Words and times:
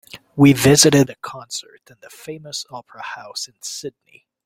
We 0.35 0.53
visited 0.53 1.11
a 1.11 1.15
concert 1.17 1.81
in 1.87 1.97
the 2.01 2.09
famous 2.09 2.65
opera 2.71 3.03
house 3.03 3.47
in 3.47 3.53
Sydney. 3.61 4.25